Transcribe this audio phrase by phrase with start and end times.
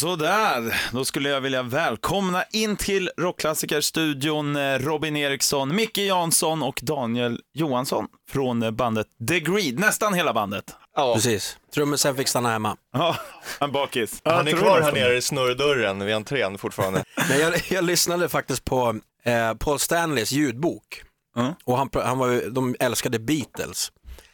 [0.00, 6.80] Sådär, då skulle jag vilja välkomna in till Rockklassikerstudion eh, Robin Eriksson, Micke Jansson och
[6.82, 10.64] Daniel Johansson från eh, bandet The Greed, nästan hela bandet.
[10.96, 11.56] Ja, Precis.
[11.74, 12.76] Trummisen fick stanna hemma.
[12.92, 13.16] Ja,
[13.60, 14.20] en bakis.
[14.24, 17.04] han är kvar här nere i snurrdörren vid entrén fortfarande.
[17.28, 21.02] Men jag, jag lyssnade faktiskt på eh, Paul Stanleys ljudbok.
[21.36, 21.52] Mm.
[21.64, 23.92] Och han, han var, ju- de älskade Beatles.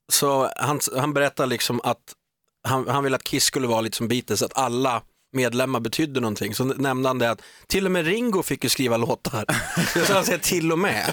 [0.08, 1.98] Så han, han berättar liksom att
[2.68, 5.02] han, han ville att Kiss skulle vara lite som Beatles, att alla
[5.36, 6.54] medlemmar betydde någonting.
[6.54, 9.44] Så nämnde han det att till och med Ringo fick ju skriva låtar.
[10.06, 11.12] Så han säger till och med.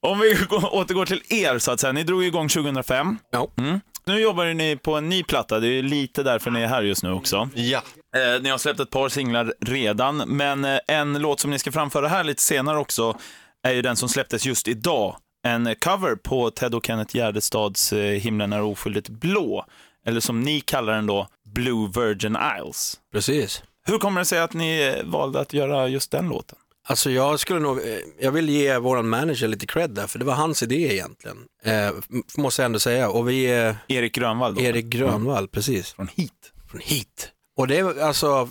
[0.00, 3.18] Om vi går- återgår till er så att säga, ni drog igång 2005.
[3.30, 3.48] Ja.
[3.58, 3.80] Mm.
[4.06, 7.02] Nu jobbar ni på en ny platta, det är lite därför ni är här just
[7.02, 7.48] nu också.
[7.54, 7.82] Ja,
[8.16, 11.72] Eh, ni har släppt ett par singlar redan, men eh, en låt som ni ska
[11.72, 13.18] framföra här lite senare också
[13.62, 15.16] är ju den som släpptes just idag.
[15.46, 19.64] En cover på Ted och Kenneth Gärdestads eh, Himlen är oskyldigt blå,
[20.06, 23.00] eller som ni kallar den då, Blue Virgin Isles.
[23.12, 23.62] Precis.
[23.86, 26.58] Hur kommer det sig att ni eh, valde att göra just den låten?
[26.90, 30.24] Alltså jag skulle nog, eh, jag vill ge våran manager lite cred där, för det
[30.24, 31.36] var hans idé egentligen.
[31.64, 31.90] Eh,
[32.36, 33.10] måste jag ändå säga.
[33.10, 34.60] Och vi är Erik Grönvall då?
[34.60, 35.92] Erik Grönvall, precis.
[35.92, 36.52] Från hit.
[36.70, 37.32] från hit.
[37.56, 38.48] Och det är alltså,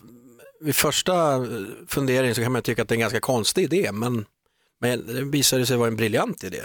[0.61, 1.41] vid första eh,
[1.87, 4.25] fundering så kan man tycka att det är en ganska konstig idé, men,
[4.81, 6.61] men det visade sig vara en briljant idé.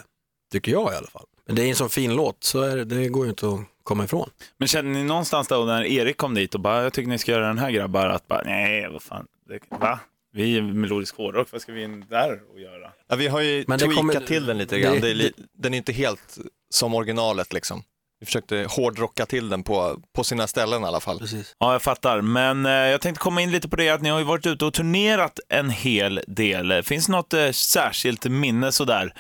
[0.53, 1.27] Tycker jag i alla fall.
[1.55, 4.05] Det är en sån fin låt, så är det, det går ju inte att komma
[4.05, 4.31] ifrån.
[4.59, 7.33] Men känner ni någonstans då när Erik kom dit och bara, jag tycker ni ska
[7.33, 9.99] göra den här grabbar, att bara, nej, vad fan, det, va?
[10.35, 12.91] Vi är melodisk hårdrock, vad ska vi in där och göra?
[13.09, 14.93] ja vi har ju Men det tweakat kommer- till den lite grann.
[14.95, 15.33] det- Det li...
[15.59, 16.39] Den är inte helt
[16.71, 17.83] som originalet liksom.
[18.21, 21.19] Vi försökte hårdrocka till den på, på sina ställen i alla fall.
[21.19, 21.57] Precis.
[21.59, 22.21] Ja, jag fattar.
[22.21, 24.65] Men eh, jag tänkte komma in lite på det att ni har ju varit ute
[24.65, 26.83] och turnerat en hel del.
[26.83, 29.15] Finns det något eh, särskilt minne sådär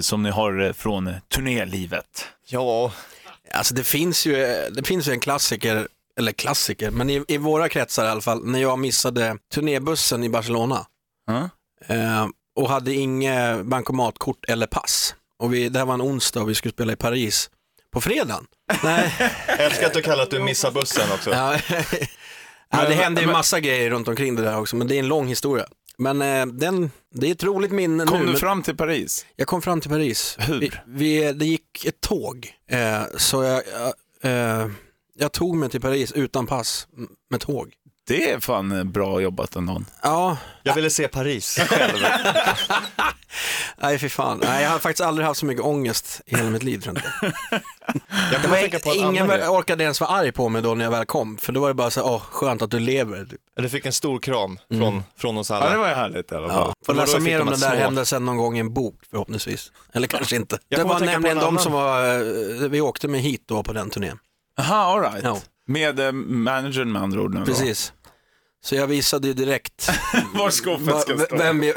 [0.00, 2.26] som ni har eh, från eh, turnélivet?
[2.48, 2.92] Ja,
[3.54, 4.34] Alltså det finns ju,
[4.70, 5.88] det finns ju en klassiker,
[6.18, 10.28] eller klassiker, men i, i våra kretsar i alla fall, när jag missade turnébussen i
[10.28, 10.86] Barcelona
[11.26, 11.48] Ja.
[11.94, 15.14] eh, och hade inget bankomatkort eller pass.
[15.38, 17.50] Och vi, det här var en onsdag och vi skulle spela i Paris
[17.92, 18.46] på fredagen.
[18.84, 19.14] Nej,
[19.48, 21.30] jag älskar att du kallar att du missar bussen också.
[21.30, 21.56] Ja,
[22.88, 25.26] det hände ju massa grejer runt omkring det där också, men det är en lång
[25.28, 25.66] historia.
[26.02, 28.24] Men eh, den, det är ett roligt minne Kom nu.
[28.26, 29.26] du men fram till Paris?
[29.36, 30.36] Jag kom fram till Paris.
[30.38, 30.60] Hur?
[30.60, 33.92] Vi, vi, det gick ett tåg, eh, så jag, jag,
[34.62, 34.70] eh,
[35.18, 36.88] jag tog mig till Paris utan pass
[37.30, 37.72] med tåg.
[38.06, 39.82] Det är fan eh, bra jobbat ändå.
[40.02, 41.98] Ja, Jag ville se Paris själv.
[43.76, 44.40] nej fy fan.
[44.44, 47.04] Nej, jag har faktiskt aldrig haft så mycket ångest i hela mitt liv tror jag
[47.04, 47.32] inte.
[48.32, 51.04] Jag Det var, en ingen orkade ens vara arg på mig då när jag väl
[51.06, 53.24] kom, för då var det bara så här, åh skönt att du lever.
[53.24, 53.40] Typ.
[53.56, 55.64] Du fick en stor kram från, från oss alla.
[55.66, 56.66] Ja, det var ju härligt i alla fall.
[56.68, 56.74] Ja.
[56.86, 59.72] Får läsa mer om den där små- händelsen någon gång i en bok förhoppningsvis.
[59.92, 60.58] Eller kanske inte.
[60.68, 63.62] Jag det var nämligen en de annan- som var, eh, vi åkte med hit då
[63.62, 64.18] på den turnén.
[64.60, 65.24] Aha, all right.
[65.24, 65.38] Ja.
[65.66, 67.46] Med eh, managern med andra ord nu då.
[67.46, 67.92] Precis.
[68.64, 69.88] Så jag visade ju direkt
[70.34, 71.36] Var skåpet ska stå.
[71.36, 71.74] vem jag,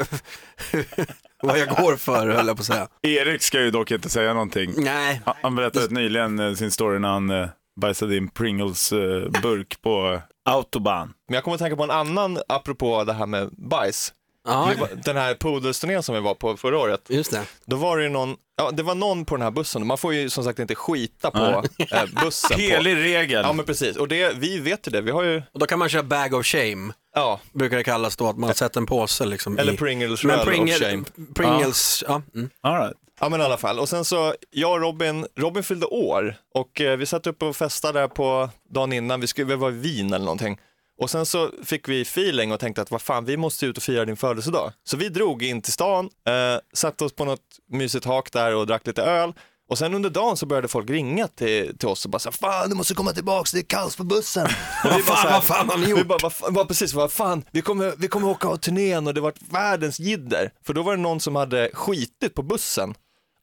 [1.42, 2.88] vad jag går för höll jag på att säga.
[3.02, 4.72] Erik ska ju dock inte säga någonting.
[4.76, 7.48] Nej, Han- Han berättade nyligen eh, sin story när han eh,
[7.80, 10.20] bajsade in Pringles eh, burk på eh,
[10.52, 11.12] autobahn.
[11.28, 14.12] Men jag kommer att tänka på en annan, apropå det här med bajs.
[14.46, 14.72] Ja,
[15.04, 17.42] Den här pudelsturnén som vi var på förra året, just det.
[17.64, 20.14] då var det ju någon, ja det var någon på den här bussen, man får
[20.14, 22.56] ju som sagt inte skita på eh, bussen.
[22.56, 22.62] På.
[22.62, 23.42] Helig regel.
[23.44, 25.78] Ja men precis, och det, vi vet ju det, vi har ju, Och då kan
[25.78, 29.26] man köra bag of shame, ja, brukar det kallas då, att man sätter en påse
[29.26, 29.76] liksom eller i...
[29.76, 31.04] Pringles Men röd Pringle, of shame.
[31.34, 32.22] Pringles, ja.
[32.34, 32.50] Mm.
[32.60, 32.96] All right.
[33.20, 36.80] Ja men i alla fall, och sen så, jag och Robin, Robin fyllde år och
[36.80, 39.74] eh, vi satt uppe och festade där på dagen innan, vi skulle vi var i
[39.74, 40.58] Wien eller någonting.
[40.98, 43.82] Och sen så fick vi feeling och tänkte att vad fan, vi måste ut och
[43.82, 44.72] fira din födelsedag.
[44.84, 47.40] Så vi drog in till stan, eh, satte oss på något
[47.70, 49.32] mysigt hak där och drack lite öl.
[49.68, 52.32] Och sen under dagen så började folk ringa till, till oss och bara så här,
[52.36, 54.44] fan du måste komma tillbaks, det är kaos på bussen.
[54.84, 56.06] Och vi bara så här- vad fan har ni vi gjort?
[56.06, 59.20] bara, vad bara precis, vad fan, vi kommer, vi kommer åka av turnén och det
[59.20, 60.50] var världens jidder.
[60.66, 62.94] För då var det någon som hade skitit på bussen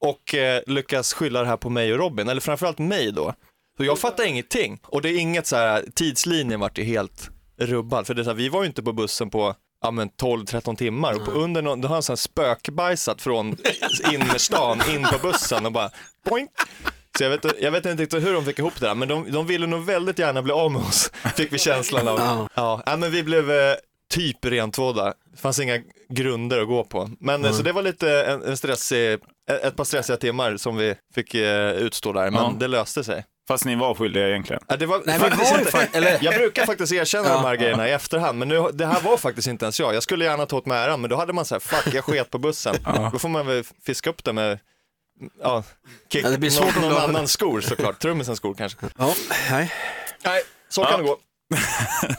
[0.02, 3.34] och eh, lyckas skylla det här på mig och Robin, eller framförallt mig då.
[3.78, 4.80] Så jag fattar ingenting.
[4.84, 8.08] Och det är inget så här, tidslinjen vart ju helt rubbad.
[8.08, 10.76] För det är så här, vi var ju inte på bussen på ja, men 12-13
[10.76, 13.58] timmar och på under någon, då har han så här spökbajsat från
[14.14, 15.90] innerstan in på bussen och bara
[16.30, 16.50] boink.
[17.18, 19.32] Så jag vet, jag vet inte riktigt hur de fick ihop det där, men de,
[19.32, 22.20] de ville nog väldigt gärna bli av med oss, fick vi känslan av.
[22.56, 22.82] Ja.
[22.86, 23.76] Ja, men vi blev eh,
[24.10, 25.14] typ rentvådda.
[25.32, 25.80] Det fanns inga
[26.10, 27.10] grunder att gå på.
[27.20, 29.20] Men eh, så det var lite en, en stressig, ett
[29.64, 32.54] ett par stressiga timmar som vi fick eh, utstå där, men Ja.
[32.60, 33.26] det löste sig.
[33.48, 34.62] Fast ni var skyldiga egentligen.
[34.68, 37.34] Ja, det var Nej, faktiskt var inte, eller- Jag brukar faktiskt erkänna Ja.
[37.34, 39.96] de här grejerna i efterhand, men nu, det här var faktiskt inte ens jag.
[39.96, 42.04] Jag skulle gärna ta åt mig äran, men då hade man så här, fuck, jag
[42.04, 42.76] sket på bussen.
[43.12, 44.60] Då får man väl fiska upp det med,
[45.42, 45.64] ja,
[46.12, 48.78] kick, Ja, det blir svårt någon, någon annans skor såklart, trummisens skor kanske.
[48.98, 49.14] Ja,
[49.52, 49.72] nej.
[50.26, 50.98] Nej, så kan Ja.
[50.98, 51.18] det gå.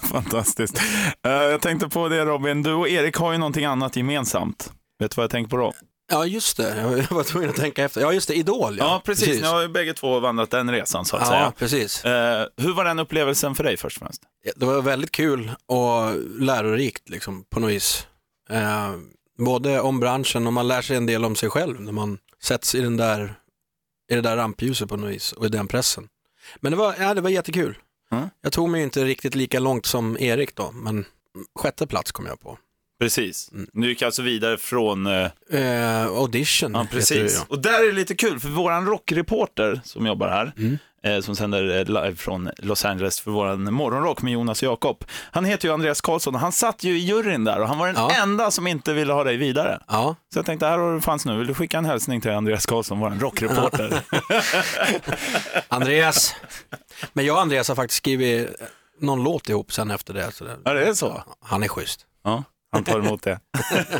[0.08, 0.78] Fantastiskt.
[1.26, 4.72] Eh, jag tänkte på det Robin, du och Erik har ju någonting annat gemensamt.
[4.98, 5.72] Vet du vad jag tänker på då?
[6.10, 6.78] Ja, just det.
[7.10, 8.00] Jag var tvungen att tänka efter.
[8.00, 8.34] Ja, just det.
[8.34, 8.84] Idol, ja.
[8.84, 9.40] Ja, precis.
[9.40, 11.52] Ni har ju bägge två vandrat den resan så att Ja, säga.
[11.58, 12.04] precis.
[12.04, 14.22] Eh, hur var den upplevelsen för dig först och främst?
[14.56, 18.06] Det var väldigt kul och lärorikt liksom, på något vis.
[18.50, 18.92] Eh,
[19.38, 22.74] både om branschen och man lär sig en del om sig själv när man sätts
[22.74, 23.34] i, den där,
[24.10, 26.08] i det där rampljuset på något vis och i den pressen.
[26.60, 27.78] Men det var, ja, det var jättekul.
[28.12, 28.28] Mm.
[28.42, 31.04] Jag tog mig inte riktigt lika långt som Erik då, men
[31.58, 32.58] sjätte plats kom jag på.
[33.04, 33.52] Precis.
[33.52, 33.66] Mm.
[33.72, 35.06] Nu gick jag alltså vidare från...
[35.06, 37.32] Eh, Eh, audition ja, heter precis.
[37.34, 37.44] det, ja.
[37.48, 40.78] Och där är det lite kul, för våran rockreporter som jobbar här, Mm.
[41.04, 45.04] eh, som sänder eh, live från Los Angeles för våran morgonrock med Jonas och Jakob.
[45.30, 47.86] Han heter ju Andreas Karlsson och han satt ju i juryn där och han var
[47.86, 48.10] den Ja.
[48.22, 49.78] enda som inte ville ha dig vidare.
[49.88, 51.38] Ja, Så jag tänkte, här har du chans nu.
[51.38, 54.00] Vill du skicka en hälsning till Andreas Karlsson, våran rockreporter?
[55.68, 56.34] Andreas.
[57.12, 58.48] Men jag och Andreas har faktiskt skrivit
[59.00, 60.32] någon låt ihop sen efter det.
[60.32, 61.22] Så det ja, det är så.
[61.44, 62.00] han är schysst.
[62.24, 63.40] Ja, han tar emot det.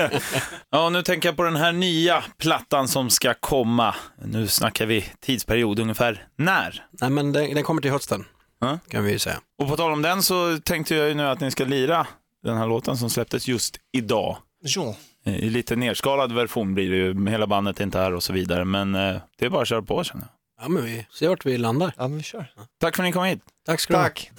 [0.71, 3.95] ja, nu tänker jag på den här nya plattan som ska komma.
[4.25, 6.85] Nu snackar vi tidsperiod ungefär när.
[6.91, 8.25] Nej, men den, den kommer till hösten,
[8.61, 8.79] Ja.
[8.89, 9.41] kan vi ju säga.
[9.63, 12.07] Och på tal om den så tänkte jag ju nu att ni ska lira
[12.43, 14.37] den här låten som släpptes just idag.
[14.61, 14.97] Ja.
[15.27, 18.33] Eh, I lite nerskalad version blir det ju, hela bandet är inte här och så
[18.33, 20.65] vidare, men eh, det är bara att köra på känner jag.
[20.65, 21.93] Ja, men vi ser vart vi landar.
[21.97, 22.47] ja, men vi kör.
[22.81, 23.41] Tack för att ni kom hit.
[23.67, 24.05] Tack ska du ha.
[24.05, 24.31] Tack.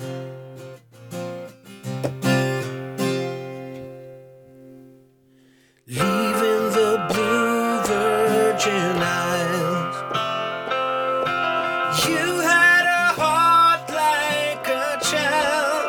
[8.66, 9.96] Virgin Isles.
[12.08, 15.86] You had a heart like a child.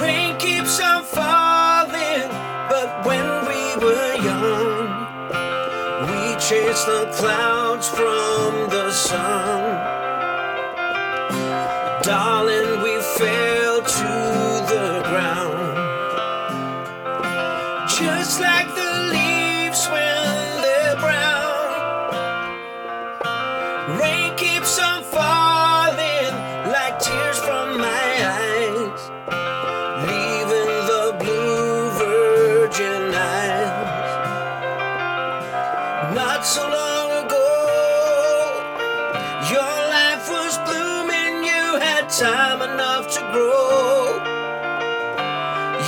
[0.00, 2.28] Rain keeps on falling,
[2.70, 4.86] but when we were young,
[6.06, 9.62] we chased the clouds from the sun.
[12.04, 12.61] Darling,
[42.18, 44.20] time enough to grow.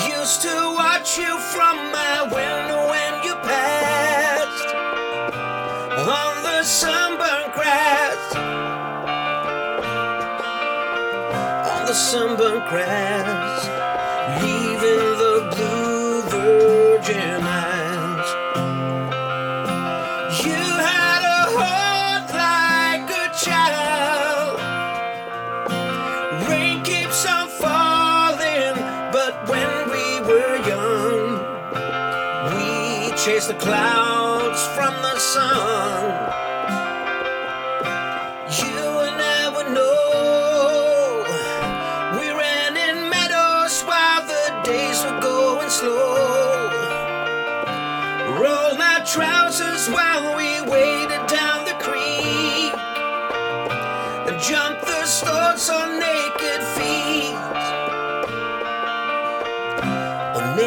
[0.08, 4.74] Used to watch you from my window when you passed
[6.08, 8.36] on the sunburned grass.
[11.68, 13.53] On the sunburned grass,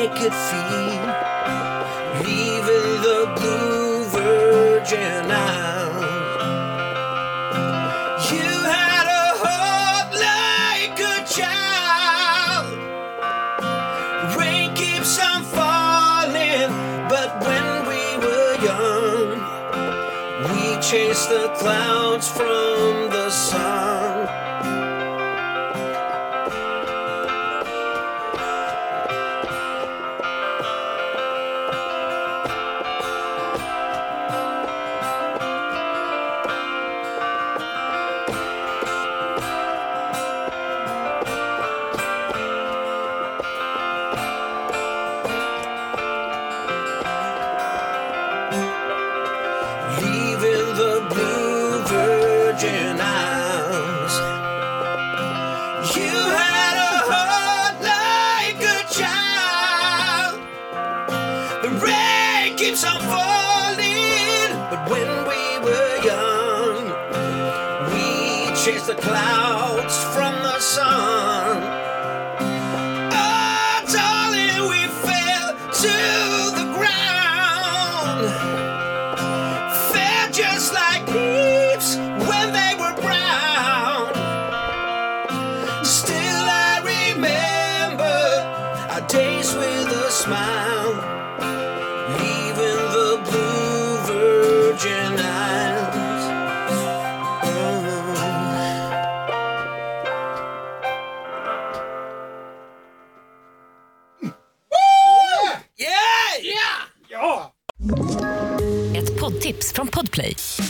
[0.07, 1.07] Naked feet,
[2.23, 6.05] leaving the blue Virgin Isles.
[8.31, 12.71] You had a heart like a child.
[14.37, 16.71] Rain keeps on falling,
[17.09, 19.29] but when we were young,
[20.45, 24.06] we chased the clouds from the sun.